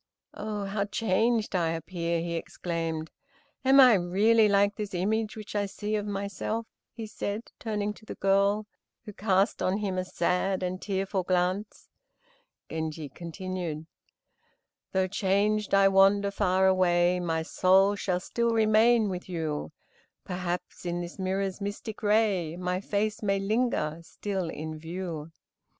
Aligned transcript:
"Oh, 0.33 0.65
how 0.65 0.85
changed 0.85 1.55
I 1.55 1.73
appear," 1.73 2.21
he 2.21 2.33
exclaimed. 2.33 3.11
"Am 3.63 3.79
I 3.79 3.93
really 3.93 4.49
like 4.49 4.75
this 4.75 4.95
image 4.95 5.35
which 5.37 5.55
I 5.55 5.67
see 5.67 5.95
of 5.95 6.07
myself?" 6.07 6.65
he 6.91 7.05
said, 7.05 7.51
turning 7.59 7.93
to 7.93 8.05
the 8.07 8.15
girl, 8.15 8.65
who 9.05 9.13
cast 9.13 9.61
on 9.61 9.77
him 9.77 9.99
a 9.99 10.03
sad 10.03 10.63
and 10.63 10.81
tearful 10.81 11.21
glance. 11.21 11.87
Genji 12.67 13.09
continued: 13.09 13.85
"Though 14.91 15.05
changed 15.05 15.71
I 15.75 15.87
wander 15.87 16.31
far 16.31 16.65
away, 16.65 17.19
My 17.19 17.43
soul 17.43 17.93
shall 17.93 18.19
still 18.19 18.55
remain 18.55 19.07
with 19.07 19.29
you, 19.29 19.71
Perhaps 20.23 20.83
in 20.83 20.99
this 21.01 21.19
mirror's 21.19 21.61
mystic 21.61 22.01
ray, 22.01 22.57
My 22.57 22.79
face 22.81 23.21
may 23.21 23.37
linger 23.37 23.99
still 24.01 24.49
in 24.49 24.79
view." 24.79 25.31